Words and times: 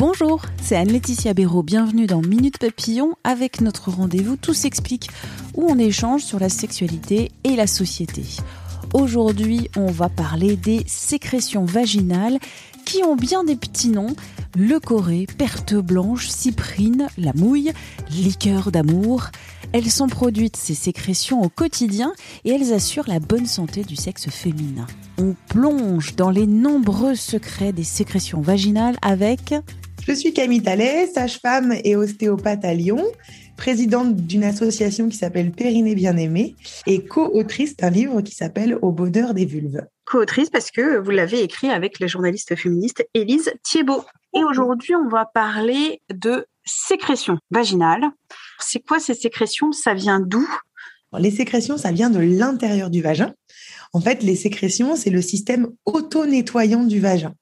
Bonjour, 0.00 0.40
c'est 0.62 0.76
Anne-Laetitia 0.76 1.34
Béraud. 1.34 1.62
Bienvenue 1.62 2.06
dans 2.06 2.22
Minute 2.22 2.56
Papillon 2.56 3.16
avec 3.22 3.60
notre 3.60 3.90
rendez-vous 3.90 4.36
Tout 4.36 4.54
s'explique 4.54 5.10
où 5.52 5.66
on 5.68 5.78
échange 5.78 6.22
sur 6.22 6.40
la 6.40 6.48
sexualité 6.48 7.30
et 7.44 7.54
la 7.54 7.66
société. 7.66 8.22
Aujourd'hui, 8.94 9.68
on 9.76 9.90
va 9.92 10.08
parler 10.08 10.56
des 10.56 10.84
sécrétions 10.86 11.66
vaginales 11.66 12.38
qui 12.86 13.02
ont 13.04 13.14
bien 13.14 13.44
des 13.44 13.56
petits 13.56 13.90
noms. 13.90 14.16
Le 14.56 14.80
corée, 14.80 15.26
perte 15.36 15.74
blanche, 15.74 16.28
cyprine, 16.28 17.08
la 17.18 17.34
mouille, 17.34 17.72
liqueur 18.10 18.72
d'amour. 18.72 19.26
Elles 19.72 19.90
sont 19.90 20.08
produites, 20.08 20.56
ces 20.56 20.74
sécrétions, 20.74 21.42
au 21.42 21.50
quotidien 21.50 22.14
et 22.46 22.52
elles 22.52 22.72
assurent 22.72 23.06
la 23.06 23.20
bonne 23.20 23.46
santé 23.46 23.84
du 23.84 23.96
sexe 23.96 24.30
féminin. 24.30 24.86
On 25.18 25.36
plonge 25.50 26.16
dans 26.16 26.30
les 26.30 26.46
nombreux 26.46 27.16
secrets 27.16 27.74
des 27.74 27.84
sécrétions 27.84 28.40
vaginales 28.40 28.96
avec 29.02 29.52
Je 30.06 30.12
suis 30.14 30.32
Camille 30.32 30.62
Tallet, 30.62 31.06
sage-femme 31.06 31.74
et 31.84 31.94
ostéopathe 31.94 32.64
à 32.64 32.74
Lyon, 32.74 33.04
présidente 33.56 34.16
d'une 34.16 34.44
association 34.44 35.08
qui 35.08 35.16
s'appelle 35.16 35.52
Périnée 35.52 35.94
Bien-Aimée 35.94 36.56
et 36.86 37.04
co-autrice 37.04 37.76
d'un 37.76 37.90
livre 37.90 38.20
qui 38.22 38.34
s'appelle 38.34 38.78
Au 38.82 38.90
bonheur 38.92 39.34
des 39.34 39.44
vulves. 39.44 39.86
co-autrice 40.06 40.50
parce 40.50 40.70
que 40.70 40.98
vous 40.98 41.10
l'avez 41.10 41.42
écrit 41.42 41.70
avec 41.70 42.00
la 42.00 42.06
journaliste 42.06 42.56
féministe 42.56 43.06
Élise 43.14 43.52
Thiebaud. 43.62 44.04
Et 44.34 44.42
aujourd'hui, 44.44 44.94
on 44.96 45.08
va 45.08 45.26
parler 45.26 46.00
de 46.12 46.46
sécrétions 46.64 47.38
vaginales. 47.50 48.04
C'est 48.58 48.80
quoi 48.80 48.98
ces 48.98 49.14
sécrétions? 49.14 49.72
Ça 49.72 49.94
vient 49.94 50.20
d'où? 50.20 50.48
Les 51.18 51.30
sécrétions, 51.30 51.76
ça 51.76 51.92
vient 51.92 52.10
de 52.10 52.20
l'intérieur 52.20 52.90
du 52.90 53.02
vagin. 53.02 53.32
En 53.92 54.00
fait, 54.00 54.22
les 54.22 54.36
sécrétions, 54.36 54.94
c'est 54.96 55.10
le 55.10 55.22
système 55.22 55.68
auto-nettoyant 55.84 56.84
du 56.84 57.00
vagin. 57.00 57.34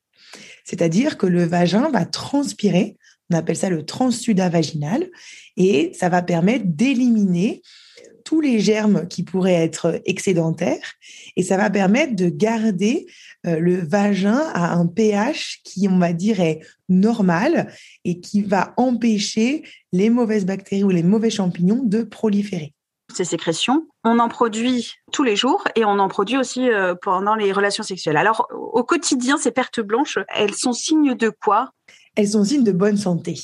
C'est-à-dire 0.69 1.17
que 1.17 1.27
le 1.27 1.45
vagin 1.45 1.89
va 1.91 2.05
transpirer, 2.05 2.99
on 3.31 3.37
appelle 3.37 3.57
ça 3.57 3.71
le 3.71 3.87
transsudat 3.87 4.51
vaginal, 4.51 5.09
et 5.57 5.93
ça 5.95 6.11
va 6.11 6.21
permettre 6.21 6.65
d'éliminer 6.67 7.63
tous 8.23 8.43
les 8.43 8.61
germes 8.61 9.09
qui 9.09 9.23
pourraient 9.23 9.55
être 9.55 10.03
excédentaires 10.05 10.93
et 11.37 11.43
ça 11.43 11.57
va 11.57 11.71
permettre 11.71 12.15
de 12.15 12.29
garder 12.29 13.07
euh, 13.47 13.59
le 13.59 13.77
vagin 13.77 14.43
à 14.53 14.75
un 14.75 14.87
pH 14.87 15.61
qui, 15.65 15.89
on 15.89 15.99
va 15.99 16.13
dire, 16.13 16.39
est 16.41 16.61
normal 16.91 17.73
et 18.05 18.21
qui 18.21 18.43
va 18.43 18.75
empêcher 18.77 19.63
les 19.93 20.11
mauvaises 20.11 20.45
bactéries 20.45 20.85
ou 20.85 20.91
les 20.91 21.03
mauvais 21.03 21.31
champignons 21.31 21.83
de 21.83 22.03
proliférer. 22.03 22.75
Ces 23.15 23.25
sécrétions, 23.25 23.87
on 24.05 24.19
en 24.19 24.29
produit 24.29 24.93
tous 25.13 25.25
les 25.25 25.35
jours 25.35 25.65
et 25.75 25.85
on 25.85 25.99
en 25.99 26.09
produit 26.09 26.37
aussi 26.37 26.71
euh, 26.71 26.95
pendant 26.95 27.35
les 27.35 27.53
relations 27.53 27.83
sexuelles. 27.83 28.19
Alors, 28.19 28.49
au 28.53 28.85
quotidien, 28.85 29.39
ces 29.39 29.51
pertes 29.51 29.81
blanches, 29.81 30.19
elles 30.29 30.55
sont 30.55 30.73
signes 30.73 31.15
de 31.15 31.31
quoi? 31.31 31.73
Elles 32.17 32.29
sont 32.29 32.45
signes 32.45 32.65
de 32.65 32.73
bonne 32.73 32.97
santé. 32.97 33.37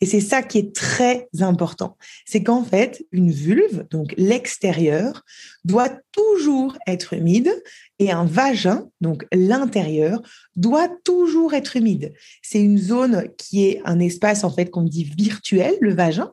Et 0.00 0.06
c'est 0.06 0.20
ça 0.20 0.42
qui 0.42 0.58
est 0.58 0.74
très 0.74 1.28
important. 1.40 1.98
C'est 2.24 2.42
qu'en 2.42 2.64
fait, 2.64 3.04
une 3.12 3.30
vulve, 3.30 3.86
donc 3.90 4.14
l'extérieur, 4.16 5.24
doit 5.64 5.90
toujours 6.12 6.78
être 6.86 7.12
humide 7.12 7.52
et 7.98 8.10
un 8.10 8.24
vagin, 8.24 8.88
donc 9.02 9.26
l'intérieur, 9.30 10.22
doit 10.56 10.88
toujours 11.04 11.52
être 11.52 11.76
humide. 11.76 12.14
C'est 12.40 12.62
une 12.62 12.78
zone 12.78 13.28
qui 13.36 13.66
est 13.66 13.82
un 13.84 14.00
espace, 14.00 14.42
en 14.42 14.50
fait, 14.50 14.70
qu'on 14.70 14.84
dit 14.84 15.04
virtuel, 15.04 15.74
le 15.80 15.94
vagin. 15.94 16.32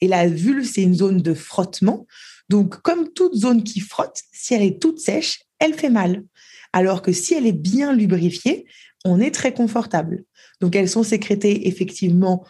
Et 0.00 0.08
la 0.08 0.26
vulve, 0.26 0.64
c'est 0.64 0.82
une 0.82 0.94
zone 0.94 1.20
de 1.20 1.34
frottement. 1.34 2.06
Donc, 2.48 2.80
comme 2.80 3.12
toute 3.12 3.34
zone 3.34 3.62
qui 3.62 3.80
frotte, 3.80 4.22
si 4.32 4.54
elle 4.54 4.62
est 4.62 4.80
toute 4.80 5.00
sèche, 5.00 5.42
elle 5.58 5.74
fait 5.74 5.90
mal. 5.90 6.24
Alors 6.72 7.02
que 7.02 7.12
si 7.12 7.34
elle 7.34 7.46
est 7.46 7.52
bien 7.52 7.92
lubrifiée, 7.92 8.64
on 9.04 9.20
est 9.20 9.34
très 9.34 9.52
confortable. 9.52 10.24
Donc, 10.60 10.76
elles 10.76 10.88
sont 10.88 11.02
sécrétées 11.02 11.68
effectivement 11.68 12.44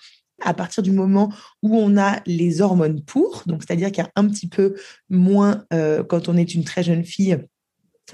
à 0.45 0.55
partir 0.55 0.83
du 0.83 0.93
moment 0.93 1.33
où 1.63 1.77
on 1.77 1.97
a 1.97 2.21
les 2.27 2.61
hormones 2.61 3.03
pour, 3.03 3.43
donc 3.47 3.63
c'est-à-dire 3.63 3.91
qu'il 3.91 4.05
y 4.05 4.07
a 4.07 4.13
un 4.17 4.29
petit 4.29 4.49
peu 4.49 4.75
moins 5.11 5.65
euh, 5.73 6.03
quand 6.03 6.29
on 6.29 6.37
est 6.37 6.55
une 6.55 6.65
très 6.65 6.83
jeune 6.83 7.05
fille 7.05 7.39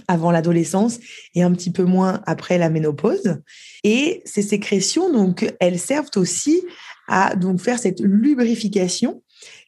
avant 0.06 0.30
l'adolescence 0.30 0.98
et 1.34 1.42
un 1.42 1.52
petit 1.52 1.72
peu 1.72 1.84
moins 1.84 2.22
après 2.26 2.58
la 2.58 2.70
ménopause. 2.70 3.40
Et 3.84 4.22
ces 4.24 4.42
sécrétions, 4.42 5.12
donc, 5.12 5.52
elles 5.60 5.78
servent 5.78 6.10
aussi 6.16 6.62
à 7.08 7.34
donc 7.34 7.60
faire 7.60 7.78
cette 7.78 8.00
lubrification 8.00 9.22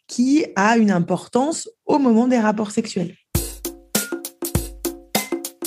qui 0.07 0.45
a 0.57 0.77
une 0.77 0.91
importance 0.91 1.69
au 1.87 1.99
moment 1.99 2.29
des 2.29 2.39
rapports 2.39 2.71
sexuels. 2.71 3.17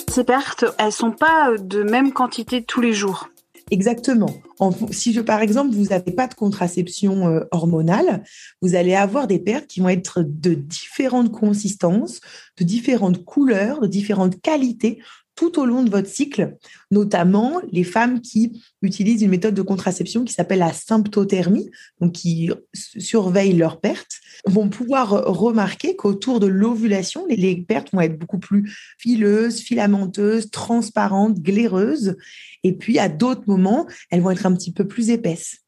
Ces 0.10 0.24
pertes, 0.24 0.66
elles 0.78 0.92
sont 0.92 1.12
pas 1.12 1.54
de 1.58 1.82
même 1.82 2.14
quantité 2.14 2.64
tous 2.64 2.82
les 2.82 2.94
jours. 2.94 3.33
Exactement. 3.72 4.30
En, 4.60 4.72
si 4.92 5.14
je, 5.14 5.22
par 5.22 5.42
exemple, 5.42 5.74
vous 5.74 5.86
n'avez 5.86 6.12
pas 6.12 6.28
de 6.28 6.34
contraception 6.34 7.28
euh, 7.28 7.42
hormonale, 7.52 8.24
vous 8.62 8.76
allez 8.76 8.94
avoir 8.94 9.26
des 9.28 9.40
pertes 9.40 9.68
qui 9.68 9.80
vont 9.80 9.90
être 9.90 10.22
de 10.22 10.54
différentes 10.54 11.32
consistances, 11.32 12.20
de 12.58 12.64
différentes 12.64 13.24
couleurs, 13.24 13.80
de 13.82 13.88
différentes 13.88 14.42
qualités 14.42 15.02
tout 15.44 15.60
au 15.60 15.66
long 15.66 15.84
de 15.84 15.90
votre 15.90 16.08
cycle, 16.08 16.56
notamment 16.90 17.60
les 17.70 17.84
femmes 17.84 18.22
qui 18.22 18.64
utilisent 18.82 19.24
une 19.24 19.30
méthode 19.30 19.54
de 19.54 19.62
contraception 19.62 20.24
qui 20.24 20.34
s'appelle 20.34 20.60
la 20.60 20.72
symptothermie, 20.72 21.70
donc 22.00 22.14
qui 22.14 22.50
surveillent 22.74 23.58
leurs 23.58 23.82
pertes, 23.82 24.22
vont 24.46 24.70
pouvoir 24.70 25.10
remarquer 25.10 25.98
qu'autour 25.98 26.40
de 26.40 26.48
l'ovulation, 26.48 27.26
les 27.28 27.58
pertes 27.58 27.92
vont 27.92 28.00
être 28.00 28.18
beaucoup 28.18 28.40
plus 28.40 28.74
fileuses, 28.98 29.60
filamenteuses, 29.60 30.50
transparentes, 30.50 31.42
glaireuses. 31.42 32.16
Et 32.64 32.72
puis, 32.72 32.98
à 32.98 33.10
d'autres 33.10 33.44
moments, 33.46 33.86
elles 34.12 34.22
vont 34.22 34.32
être 34.32 34.46
un 34.46 34.54
petit 34.54 34.72
peu 34.72 34.88
plus 34.88 35.10
épaisses. 35.10 35.63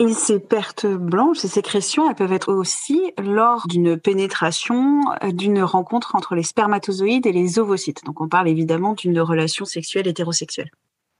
Et 0.00 0.12
ces 0.12 0.38
pertes 0.38 0.86
blanches, 0.86 1.38
ces 1.38 1.48
sécrétions, 1.48 2.08
elles 2.08 2.14
peuvent 2.14 2.32
être 2.32 2.52
aussi 2.52 3.00
lors 3.20 3.66
d'une 3.66 3.98
pénétration, 3.98 5.00
euh, 5.24 5.32
d'une 5.32 5.60
rencontre 5.62 6.14
entre 6.14 6.36
les 6.36 6.44
spermatozoïdes 6.44 7.26
et 7.26 7.32
les 7.32 7.58
ovocytes. 7.58 8.04
Donc 8.04 8.20
on 8.20 8.28
parle 8.28 8.48
évidemment 8.48 8.94
d'une 8.94 9.18
relation 9.20 9.64
sexuelle 9.64 10.06
hétérosexuelle. 10.06 10.70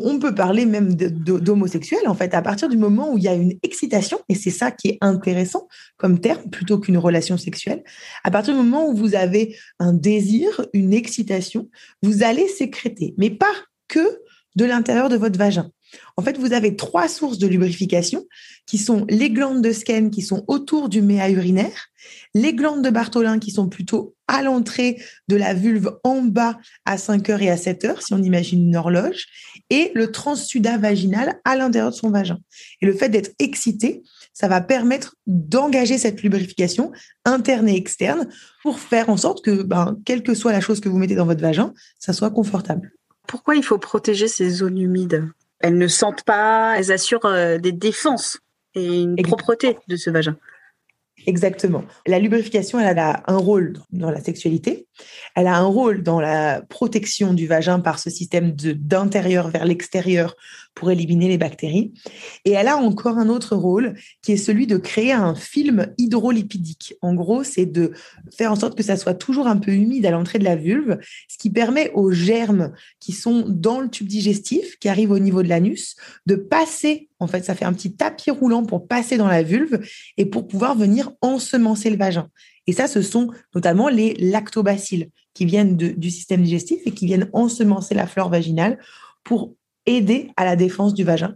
On 0.00 0.21
peut 0.21 0.33
parler 0.33 0.65
même 0.65 0.94
d'homosexuel, 0.94 2.06
en 2.06 2.15
fait, 2.15 2.33
à 2.33 2.41
partir 2.41 2.69
du 2.69 2.77
moment 2.77 3.12
où 3.12 3.19
il 3.19 3.25
y 3.25 3.28
a 3.28 3.34
une 3.34 3.59
excitation, 3.65 4.21
et 4.28 4.37
c'est 4.37 4.50
ça 4.50 4.71
qui 4.71 4.91
est 4.91 4.99
intéressant 5.00 5.67
comme 5.97 6.21
terme, 6.21 6.49
plutôt 6.50 6.78
qu'une 6.78 6.99
relation 6.99 7.37
sexuelle. 7.37 7.83
À 8.22 8.31
partir 8.31 8.55
du 8.55 8.61
moment 8.61 8.88
où 8.88 8.94
vous 8.94 9.17
avez 9.17 9.56
un 9.81 9.93
désir, 9.93 10.65
une 10.72 10.94
excitation, 10.94 11.69
vous 12.03 12.22
allez 12.22 12.47
sécréter, 12.47 13.15
mais 13.19 13.31
pas 13.31 13.53
que 13.88 14.21
de 14.55 14.65
l'intérieur 14.65 15.09
de 15.09 15.17
votre 15.17 15.37
vagin. 15.37 15.69
En 16.16 16.22
fait, 16.22 16.38
vous 16.38 16.53
avez 16.53 16.76
trois 16.76 17.09
sources 17.09 17.38
de 17.38 17.47
lubrification 17.47 18.26
qui 18.66 18.78
sont 18.78 19.06
les 19.09 19.31
glandes 19.31 19.62
de 19.62 19.72
Skene 19.72 20.10
qui 20.10 20.22
sont 20.22 20.44
autour 20.47 20.88
du 20.88 21.03
méa 21.03 21.31
urinaire, 21.31 21.88
les 22.34 22.54
glandes 22.54 22.84
de 22.84 22.91
Bartholin 22.91 23.38
qui 23.38 23.50
sont 23.50 23.69
plutôt 23.69 24.15
à 24.26 24.43
l'entrée 24.43 25.03
de 25.28 25.37
la 25.37 25.54
vulve 25.54 25.99
en 26.05 26.23
bas 26.23 26.58
à 26.85 26.99
5 26.99 27.31
heures 27.31 27.43
et 27.43 27.50
à 27.50 27.56
7 27.56 27.85
heures, 27.87 28.02
si 28.02 28.12
on 28.12 28.23
imagine 28.23 28.62
une 28.69 28.76
horloge, 28.76 29.26
et 29.70 29.90
le 29.94 30.12
transsudat 30.12 30.76
vaginal 30.76 31.40
à 31.44 31.56
l'intérieur 31.56 31.90
de 31.90 31.96
son 31.96 32.11
vagin. 32.11 32.38
Et 32.82 32.87
le 32.87 32.93
fait 32.93 33.08
d'être 33.08 33.32
excité, 33.38 34.02
ça 34.32 34.49
va 34.49 34.61
permettre 34.61 35.17
d'engager 35.26 35.99
cette 35.99 36.23
lubrification 36.23 36.93
interne 37.25 37.69
et 37.69 37.76
externe 37.76 38.29
pour 38.62 38.79
faire 38.79 39.08
en 39.08 39.17
sorte 39.17 39.43
que, 39.43 39.62
ben, 39.62 39.96
quelle 40.05 40.23
que 40.23 40.35
soit 40.35 40.52
la 40.52 40.61
chose 40.61 40.81
que 40.81 40.88
vous 40.88 40.99
mettez 40.99 41.14
dans 41.14 41.26
votre 41.26 41.40
vagin, 41.40 41.73
ça 41.99 42.12
soit 42.12 42.31
confortable. 42.31 42.93
Pourquoi 43.26 43.56
il 43.56 43.62
faut 43.62 43.79
protéger 43.79 44.29
ces 44.29 44.49
zones 44.50 44.79
humides? 44.79 45.29
Elles 45.60 45.78
ne 45.78 45.88
sentent 45.88 46.25
pas, 46.25 46.76
elles 46.78 46.93
assurent 46.93 47.26
euh, 47.26 47.58
des 47.58 47.72
défenses 47.72 48.38
et 48.75 49.02
une 49.02 49.16
propreté 49.16 49.76
de 49.88 49.96
ce 49.96 50.10
vagin. 50.10 50.37
Exactement. 51.26 51.84
La 52.06 52.19
lubrification, 52.19 52.78
elle 52.78 52.99
a 52.99 53.22
un 53.26 53.37
rôle 53.37 53.75
dans 53.90 54.10
la 54.10 54.20
sexualité. 54.20 54.88
Elle 55.35 55.47
a 55.47 55.56
un 55.56 55.65
rôle 55.65 56.03
dans 56.03 56.21
la 56.21 56.62
protection 56.62 57.35
du 57.35 57.47
vagin 57.47 57.81
par 57.81 57.99
ce 57.99 58.11
système 58.11 58.53
d'intérieur 58.53 59.49
vers 59.49 59.65
l'extérieur 59.65 60.35
pour 60.75 60.91
éliminer 60.91 61.29
les 61.29 61.39
bactéries. 61.39 61.93
Et 62.45 62.53
elle 62.53 62.69
a 62.69 62.77
encore 62.77 63.19
un 63.19 63.29
autre 63.29 63.56
rôle 63.56 63.95
qui 64.23 64.33
est 64.33 64.37
celui 64.37 64.67
de 64.67 64.77
créer 64.77 65.12
un 65.12 65.35
film 65.35 65.93
hydrolipidique. 65.99 66.95
En 67.03 67.15
gros, 67.15 67.43
c'est 67.43 67.67
de 67.67 67.93
faire 68.37 68.53
en 68.53 68.56
sorte 68.56 68.77
que 68.77 68.83
ça 68.83 68.97
soit 68.97 69.15
toujours 69.15 69.49
un 69.49 69.56
peu 69.56 69.73
humide 69.73 70.06
à 70.06 70.11
l'entrée 70.11 70.39
de 70.39 70.45
la 70.45 70.56
vulve, 70.56 70.99
ce 71.29 71.39
qui 71.39 71.50
permet 71.50 71.91
aux 71.95 72.12
germes 72.12 72.73
qui 73.00 73.12
sont 73.12 73.45
dans 73.49 73.81
le 73.81 73.91
tube 73.91 74.06
digestif, 74.06 74.79
qui 74.79 74.89
arrivent 74.89 75.11
au 75.11 75.19
niveau 75.19 75.43
de 75.43 75.49
l'anus, 75.49 75.97
de 76.27 76.37
passer 76.37 77.09
en 77.21 77.27
fait, 77.27 77.45
ça 77.45 77.55
fait 77.55 77.65
un 77.65 77.73
petit 77.73 77.95
tapis 77.95 78.31
roulant 78.31 78.65
pour 78.65 78.87
passer 78.87 79.17
dans 79.17 79.27
la 79.27 79.43
vulve 79.43 79.81
et 80.17 80.27
pour 80.27 80.47
pouvoir 80.47 80.77
venir 80.77 81.11
ensemencer 81.21 81.91
le 81.91 81.97
vagin. 81.97 82.31
Et 82.69 82.73
ça, 82.73 82.87
ce 82.87 83.00
sont 83.00 83.31
notamment 83.55 83.88
les 83.88 84.15
lactobacilles 84.15 85.11
qui 85.32 85.47
viennent 85.47 85.76
du 85.76 86.11
système 86.11 86.43
digestif 86.43 86.81
et 86.85 86.91
qui 86.93 87.06
viennent 87.06 87.31
ensemencer 87.32 87.94
la 87.94 88.06
flore 88.06 88.29
vaginale 88.29 88.79
pour 89.25 89.55
aider 89.87 90.31
à 90.37 90.44
la 90.44 90.55
défense 90.55 90.93
du 90.93 91.03
vagin. 91.03 91.35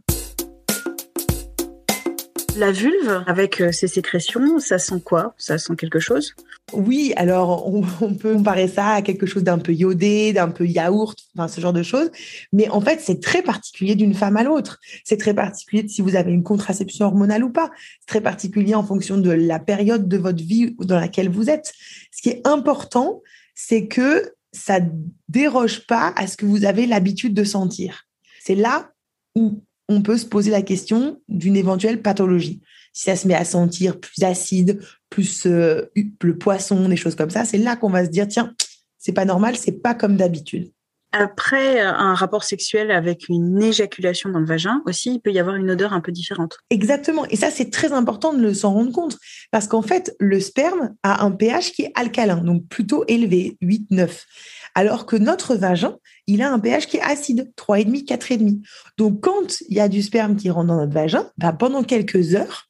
La 2.56 2.70
vulve, 2.70 3.24
avec 3.26 3.60
euh, 3.62 3.72
ses 3.72 3.88
sécrétions, 3.88 4.58
ça 4.58 4.78
sent 4.78 5.00
quoi? 5.02 5.34
Ça 5.38 5.56
sent 5.56 5.74
quelque 5.74 5.98
chose? 5.98 6.34
Oui, 6.74 7.14
alors 7.16 7.72
on, 8.02 8.14
peut 8.14 8.34
comparer 8.34 8.68
ça 8.68 8.88
à 8.88 9.02
quelque 9.02 9.24
chose 9.24 9.42
d'un 9.42 9.58
peu 9.58 9.72
iodé, 9.72 10.32
d'un 10.34 10.50
peu 10.50 10.66
yaourt, 10.66 11.16
enfin 11.34 11.48
ce 11.48 11.60
genre 11.60 11.72
de 11.72 11.82
choses. 11.82 12.10
Mais 12.52 12.68
en 12.68 12.80
fait, 12.80 13.00
c'est 13.00 13.20
très 13.20 13.42
particulier 13.42 13.94
d'une 13.94 14.12
femme 14.12 14.36
à 14.36 14.42
l'autre. 14.42 14.80
C'est 15.04 15.16
très 15.16 15.34
particulier 15.34 15.88
si 15.88 16.02
vous 16.02 16.14
avez 16.14 16.30
une 16.30 16.42
contraception 16.42 17.06
hormonale 17.06 17.42
ou 17.42 17.50
pas. 17.50 17.70
C'est 18.00 18.06
très 18.06 18.20
particulier 18.20 18.74
en 18.74 18.84
fonction 18.84 19.16
de 19.16 19.30
la 19.30 19.58
période 19.58 20.06
de 20.06 20.18
votre 20.18 20.42
vie 20.42 20.76
dans 20.80 21.00
laquelle 21.00 21.30
vous 21.30 21.48
êtes. 21.48 21.72
Ce 22.10 22.20
qui 22.20 22.28
est 22.28 22.46
important, 22.46 23.22
c'est 23.54 23.86
que 23.86 24.34
ça 24.52 24.80
déroge 25.28 25.86
pas 25.86 26.12
à 26.16 26.26
ce 26.26 26.36
que 26.36 26.44
vous 26.44 26.66
avez 26.66 26.86
l'habitude 26.86 27.32
de 27.32 27.44
sentir. 27.44 28.04
C'est 28.40 28.54
là 28.54 28.90
où 29.34 29.62
on 29.92 30.02
peut 30.02 30.16
se 30.16 30.26
poser 30.26 30.50
la 30.50 30.62
question 30.62 31.20
d'une 31.28 31.56
éventuelle 31.56 32.00
pathologie. 32.00 32.60
Si 32.92 33.04
ça 33.04 33.16
se 33.16 33.28
met 33.28 33.34
à 33.34 33.44
sentir 33.44 34.00
plus 34.00 34.22
acide, 34.22 34.80
plus 35.08 35.46
euh, 35.46 35.82
le 36.22 36.36
poisson, 36.36 36.88
des 36.88 36.96
choses 36.96 37.14
comme 37.14 37.30
ça, 37.30 37.44
c'est 37.44 37.58
là 37.58 37.76
qu'on 37.76 37.90
va 37.90 38.04
se 38.04 38.10
dire 38.10 38.28
tiens, 38.28 38.54
c'est 38.98 39.12
pas 39.12 39.24
normal, 39.24 39.56
c'est 39.56 39.82
pas 39.82 39.94
comme 39.94 40.16
d'habitude. 40.16 40.72
Après 41.14 41.82
euh, 41.82 41.92
un 41.92 42.14
rapport 42.14 42.42
sexuel 42.42 42.90
avec 42.90 43.28
une 43.28 43.62
éjaculation 43.62 44.30
dans 44.30 44.40
le 44.40 44.46
vagin 44.46 44.82
aussi, 44.86 45.14
il 45.14 45.20
peut 45.20 45.30
y 45.30 45.38
avoir 45.38 45.56
une 45.56 45.70
odeur 45.70 45.92
un 45.92 46.00
peu 46.00 46.10
différente. 46.10 46.56
Exactement. 46.70 47.26
Et 47.26 47.36
ça, 47.36 47.50
c'est 47.50 47.70
très 47.70 47.92
important 47.92 48.32
de 48.32 48.40
le 48.40 48.54
s'en 48.54 48.72
rendre 48.72 48.92
compte. 48.92 49.18
Parce 49.50 49.68
qu'en 49.68 49.82
fait, 49.82 50.14
le 50.18 50.40
sperme 50.40 50.94
a 51.02 51.24
un 51.24 51.30
pH 51.30 51.72
qui 51.72 51.82
est 51.82 51.92
alcalin, 51.94 52.42
donc 52.42 52.66
plutôt 52.68 53.04
élevé, 53.08 53.58
8, 53.60 53.90
9 53.90 54.26
alors 54.74 55.06
que 55.06 55.16
notre 55.16 55.54
vagin, 55.54 55.96
il 56.26 56.42
a 56.42 56.52
un 56.52 56.58
pH 56.58 56.86
qui 56.86 56.98
est 56.98 57.02
acide, 57.02 57.52
3,5, 57.56 58.06
4,5. 58.06 58.60
Donc, 58.98 59.20
quand 59.20 59.60
il 59.68 59.76
y 59.76 59.80
a 59.80 59.88
du 59.88 60.02
sperme 60.02 60.36
qui 60.36 60.50
rentre 60.50 60.68
dans 60.68 60.76
notre 60.76 60.92
vagin, 60.92 61.30
bah, 61.38 61.52
pendant 61.52 61.82
quelques 61.82 62.34
heures, 62.34 62.68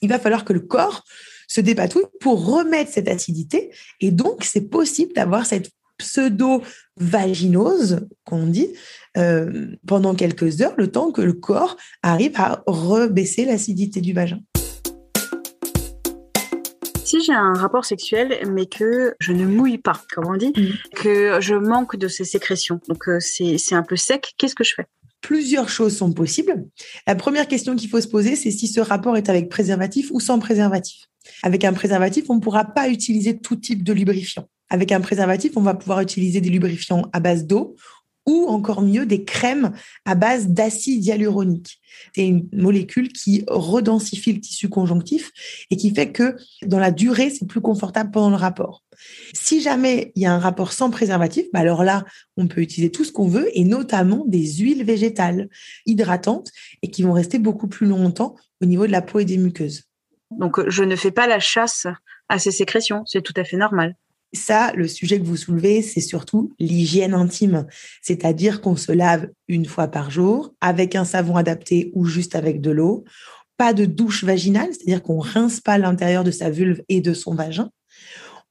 il 0.00 0.08
va 0.08 0.18
falloir 0.18 0.44
que 0.44 0.52
le 0.52 0.60
corps 0.60 1.04
se 1.48 1.60
dépatouille 1.60 2.06
pour 2.20 2.46
remettre 2.46 2.90
cette 2.90 3.08
acidité. 3.08 3.70
Et 4.00 4.10
donc, 4.10 4.44
c'est 4.44 4.68
possible 4.68 5.12
d'avoir 5.14 5.46
cette 5.46 5.70
pseudo-vaginose, 5.98 8.06
qu'on 8.24 8.46
dit, 8.46 8.68
euh, 9.16 9.76
pendant 9.86 10.14
quelques 10.14 10.62
heures, 10.62 10.74
le 10.76 10.90
temps 10.90 11.12
que 11.12 11.22
le 11.22 11.34
corps 11.34 11.76
arrive 12.02 12.32
à 12.36 12.62
rebaisser 12.66 13.44
l'acidité 13.44 14.00
du 14.00 14.12
vagin 14.12 14.40
j'ai 17.22 17.32
un 17.32 17.54
rapport 17.54 17.84
sexuel, 17.84 18.38
mais 18.50 18.66
que 18.66 19.14
je 19.18 19.32
ne 19.32 19.46
mouille 19.46 19.78
pas, 19.78 20.00
comme 20.14 20.26
on 20.26 20.36
dit, 20.36 20.52
mm. 20.56 20.94
que 20.96 21.40
je 21.40 21.54
manque 21.54 21.96
de 21.96 22.08
ces 22.08 22.24
sécrétions, 22.24 22.80
donc 22.88 23.08
euh, 23.08 23.18
c'est 23.20 23.74
un 23.74 23.82
peu 23.82 23.96
sec, 23.96 24.34
qu'est-ce 24.38 24.54
que 24.54 24.64
je 24.64 24.74
fais? 24.74 24.86
Plusieurs 25.20 25.68
choses 25.68 25.96
sont 25.96 26.12
possibles. 26.12 26.64
La 27.06 27.14
première 27.14 27.46
question 27.46 27.76
qu'il 27.76 27.88
faut 27.88 28.00
se 28.00 28.08
poser, 28.08 28.34
c'est 28.34 28.50
si 28.50 28.66
ce 28.66 28.80
rapport 28.80 29.16
est 29.16 29.28
avec 29.28 29.48
préservatif 29.48 30.10
ou 30.10 30.18
sans 30.18 30.40
préservatif. 30.40 31.06
Avec 31.44 31.64
un 31.64 31.72
préservatif, 31.72 32.28
on 32.28 32.34
ne 32.34 32.40
pourra 32.40 32.64
pas 32.64 32.88
utiliser 32.88 33.38
tout 33.38 33.54
type 33.54 33.84
de 33.84 33.92
lubrifiant. 33.92 34.48
Avec 34.68 34.90
un 34.90 35.00
préservatif, 35.00 35.52
on 35.56 35.60
va 35.60 35.74
pouvoir 35.74 36.00
utiliser 36.00 36.40
des 36.40 36.50
lubrifiants 36.50 37.08
à 37.12 37.20
base 37.20 37.46
d'eau 37.46 37.76
ou 38.26 38.46
encore 38.46 38.82
mieux 38.82 39.06
des 39.06 39.24
crèmes 39.24 39.72
à 40.04 40.14
base 40.14 40.48
d'acide 40.48 41.04
hyaluronique. 41.04 41.80
C'est 42.14 42.26
une 42.26 42.48
molécule 42.52 43.12
qui 43.12 43.44
redensifie 43.48 44.32
le 44.32 44.40
tissu 44.40 44.68
conjonctif 44.68 45.30
et 45.70 45.76
qui 45.76 45.94
fait 45.94 46.12
que 46.12 46.36
dans 46.64 46.78
la 46.78 46.90
durée, 46.90 47.30
c'est 47.30 47.46
plus 47.46 47.60
confortable 47.60 48.10
pendant 48.10 48.30
le 48.30 48.36
rapport. 48.36 48.82
Si 49.32 49.60
jamais 49.60 50.12
il 50.14 50.22
y 50.22 50.26
a 50.26 50.32
un 50.32 50.38
rapport 50.38 50.72
sans 50.72 50.90
préservatif, 50.90 51.46
bah 51.52 51.60
alors 51.60 51.84
là, 51.84 52.04
on 52.36 52.46
peut 52.46 52.60
utiliser 52.60 52.90
tout 52.90 53.04
ce 53.04 53.12
qu'on 53.12 53.28
veut 53.28 53.48
et 53.54 53.64
notamment 53.64 54.24
des 54.26 54.46
huiles 54.54 54.84
végétales 54.84 55.48
hydratantes 55.86 56.50
et 56.82 56.90
qui 56.90 57.02
vont 57.02 57.12
rester 57.12 57.38
beaucoup 57.38 57.68
plus 57.68 57.86
longtemps 57.86 58.36
au 58.60 58.66
niveau 58.66 58.86
de 58.86 58.92
la 58.92 59.02
peau 59.02 59.18
et 59.18 59.24
des 59.24 59.38
muqueuses. 59.38 59.84
Donc, 60.30 60.68
je 60.68 60.82
ne 60.84 60.96
fais 60.96 61.10
pas 61.10 61.26
la 61.26 61.40
chasse 61.40 61.86
à 62.28 62.38
ces 62.38 62.52
sécrétions, 62.52 63.02
c'est 63.04 63.22
tout 63.22 63.34
à 63.36 63.44
fait 63.44 63.56
normal. 63.56 63.96
Ça, 64.34 64.72
le 64.74 64.88
sujet 64.88 65.20
que 65.20 65.26
vous 65.26 65.36
soulevez, 65.36 65.82
c'est 65.82 66.00
surtout 66.00 66.52
l'hygiène 66.58 67.12
intime, 67.12 67.66
c'est-à-dire 68.00 68.62
qu'on 68.62 68.76
se 68.76 68.90
lave 68.90 69.28
une 69.46 69.66
fois 69.66 69.88
par 69.88 70.10
jour 70.10 70.54
avec 70.62 70.96
un 70.96 71.04
savon 71.04 71.36
adapté 71.36 71.90
ou 71.94 72.06
juste 72.06 72.34
avec 72.34 72.60
de 72.62 72.70
l'eau. 72.70 73.04
Pas 73.58 73.74
de 73.74 73.84
douche 73.84 74.24
vaginale, 74.24 74.70
c'est-à-dire 74.72 75.02
qu'on 75.02 75.18
rince 75.18 75.60
pas 75.60 75.76
l'intérieur 75.76 76.24
de 76.24 76.30
sa 76.30 76.48
vulve 76.48 76.82
et 76.88 77.02
de 77.02 77.12
son 77.12 77.34
vagin. 77.34 77.70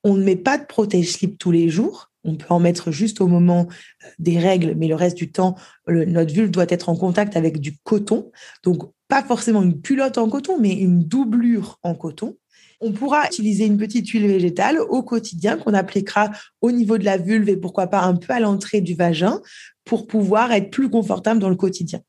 On 0.04 0.16
ne 0.16 0.24
met 0.24 0.36
pas 0.36 0.60
de 0.60 0.66
protège-slip 0.66 1.40
tous 1.40 1.52
les 1.52 1.70
jours. 1.70 2.12
On 2.24 2.36
peut 2.36 2.54
en 2.54 2.60
mettre 2.60 2.92
juste 2.92 3.20
au 3.20 3.28
moment 3.28 3.68
euh, 4.04 4.08
des 4.20 4.38
règles, 4.38 4.76
mais 4.78 4.88
le 4.88 4.94
reste 4.94 5.18
du 5.18 5.32
temps, 5.32 5.56
notre 5.88 6.32
vulve 6.32 6.52
doit 6.52 6.68
être 6.70 6.90
en 6.90 6.96
contact 6.96 7.36
avec 7.36 7.60
du 7.60 7.78
coton. 7.84 8.32
Donc, 8.64 8.84
pas 9.08 9.24
forcément 9.24 9.64
une 9.64 9.82
culotte 9.82 10.20
en 10.20 10.30
coton, 10.30 10.60
mais 10.60 10.74
une 10.74 11.04
doublure 11.04 11.80
en 11.82 11.96
coton 11.96 12.38
on 12.82 12.92
pourra 12.92 13.28
utiliser 13.28 13.66
une 13.66 13.78
petite 13.78 14.10
huile 14.10 14.28
végétale 14.28 14.80
au 14.80 15.04
quotidien 15.04 15.58
qu'on 15.58 15.74
appliquera 15.74 16.32
au 16.62 16.72
niveau 16.72 16.98
de 16.98 17.06
la 17.06 17.18
vulve 17.18 17.50
et 17.50 17.58
pourquoi 17.58 17.88
pas 17.88 18.02
un 18.02 18.16
peu 18.16 18.34
à 18.34 18.40
l'entrée 18.40 18.82
du 18.82 18.96
vagin 18.96 19.40
pour 19.86 20.08
pouvoir 20.08 20.52
être 20.52 20.72
plus 20.72 20.90
confortable 20.90 21.40
dans 21.40 21.50
le 21.50 21.56
quotidien. 21.56 22.02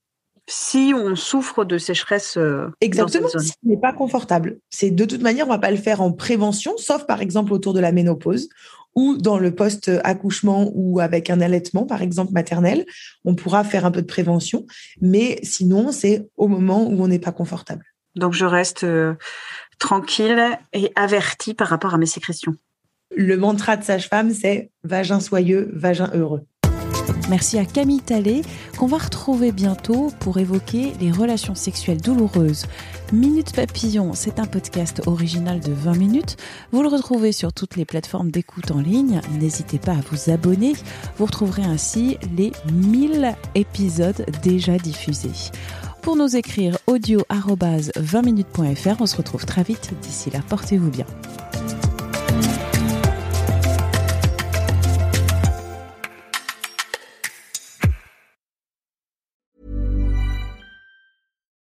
Si 0.48 0.92
on 0.94 1.14
souffre 1.14 1.64
de 1.64 1.78
sécheresse, 1.78 2.36
euh, 2.36 2.66
exactement, 2.80 3.28
si 3.28 3.48
ce 3.48 3.54
n'est 3.62 3.76
pas 3.76 3.92
confortable, 3.92 4.58
c'est 4.70 4.90
de 4.90 5.04
toute 5.04 5.22
manière 5.22 5.46
on 5.46 5.50
va 5.50 5.58
pas 5.58 5.70
le 5.70 5.76
faire 5.76 6.00
en 6.00 6.12
prévention, 6.12 6.72
sauf 6.78 7.06
par 7.06 7.22
exemple 7.22 7.52
autour 7.52 7.75
de 7.75 7.80
la 7.80 7.92
ménopause 7.92 8.48
ou 8.94 9.16
dans 9.16 9.38
le 9.38 9.54
post-accouchement 9.54 10.70
ou 10.75 11.00
avec 11.00 11.30
un 11.30 11.40
allaitement, 11.40 11.86
par 11.86 12.02
exemple 12.02 12.32
maternel, 12.32 12.84
on 13.25 13.34
pourra 13.34 13.64
faire 13.64 13.86
un 13.86 13.90
peu 13.90 14.02
de 14.02 14.06
prévention, 14.06 14.66
mais 15.00 15.38
sinon, 15.42 15.92
c'est 15.92 16.28
au 16.36 16.48
moment 16.48 16.86
où 16.86 17.02
on 17.02 17.08
n'est 17.08 17.18
pas 17.18 17.32
confortable. 17.32 17.84
Donc, 18.14 18.34
je 18.34 18.44
reste 18.44 18.84
euh, 18.84 19.14
tranquille 19.78 20.58
et 20.72 20.92
avertie 20.96 21.54
par 21.54 21.69
rapport 21.69 21.94
à 21.94 21.98
mes 21.98 22.06
sécrétions. 22.06 22.54
Le 23.14 23.36
mantra 23.36 23.76
de 23.76 23.84
sage-femme, 23.84 24.32
c'est 24.32 24.70
vagin 24.84 25.20
soyeux, 25.20 25.70
vagin 25.74 26.10
heureux. 26.14 26.46
Merci 27.28 27.58
à 27.58 27.64
Camille 27.64 28.00
Tallet, 28.00 28.42
qu'on 28.78 28.87
va 28.87 28.99
retrouver 28.99 29.52
bientôt 29.52 30.11
pour 30.20 30.38
évoquer 30.38 30.92
les 31.00 31.11
relations 31.11 31.54
sexuelles 31.54 32.00
douloureuses. 32.00 32.66
Minute 33.12 33.54
Papillon, 33.54 34.12
c'est 34.14 34.38
un 34.38 34.44
podcast 34.44 35.02
original 35.06 35.61
de 35.61 35.73
20 35.73 35.97
minutes. 35.97 36.37
Vous 36.73 36.82
le 36.82 36.88
retrouvez 36.88 37.32
sur 37.32 37.52
toutes 37.52 37.76
les 37.76 37.85
plateformes 37.85 38.30
d'écoute 38.30 38.70
en 38.70 38.80
ligne. 38.80 39.20
N'hésitez 39.40 39.78
pas 39.78 39.92
à 39.92 40.00
vous 40.11 40.30
abonner. 40.30 40.75
Vous 41.16 41.26
retrouverez 41.26 41.64
ainsi 41.64 42.18
les 42.37 42.52
1000 42.73 43.35
épisodes 43.54 44.25
déjà 44.42 44.76
diffusés. 44.78 45.52
Pour 46.02 46.16
nous 46.16 46.37
écrire 46.37 46.76
audio 46.92 47.25
20 47.96 48.22
minutes.fr, 48.22 49.00
on 49.00 49.06
se 49.06 49.16
retrouve 49.16 49.46
très 49.46 49.62
vite. 49.62 49.92
D'ici 50.02 50.30
là, 50.30 50.40
portez-vous 50.46 50.90
bien. 50.90 51.06